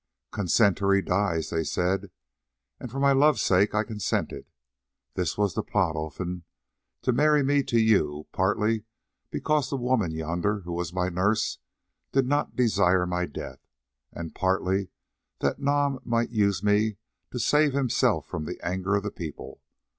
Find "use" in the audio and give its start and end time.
16.31-16.63